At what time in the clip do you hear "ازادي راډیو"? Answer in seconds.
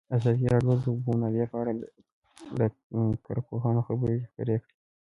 0.15-0.73